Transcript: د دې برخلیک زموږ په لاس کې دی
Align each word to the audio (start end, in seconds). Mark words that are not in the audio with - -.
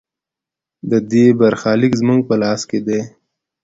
د 0.89 0.93
دې 1.11 1.25
برخلیک 1.39 1.93
زموږ 2.01 2.19
په 2.29 2.35
لاس 2.41 2.61
کې 2.69 2.79
دی 2.87 3.01